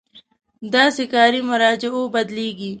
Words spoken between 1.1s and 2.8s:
کاري مراجعو بدلېږي.